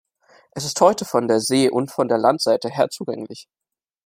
[0.53, 3.47] Es ist heute von der See- und von der Landseite her zugänglich.